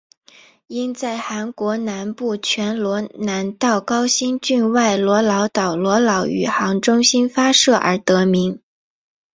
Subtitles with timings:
[0.65, 8.59] 因在韩国南部全罗南道高兴郡外罗老岛罗老宇航中心发射而得名。